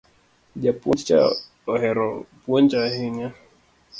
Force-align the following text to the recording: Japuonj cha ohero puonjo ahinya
Japuonj 0.63 1.01
cha 1.07 1.19
ohero 1.73 2.07
puonjo 2.41 2.77
ahinya 2.87 3.27